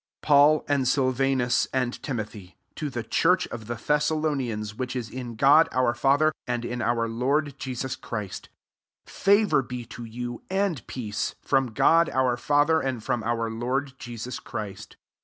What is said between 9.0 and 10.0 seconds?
2 favour be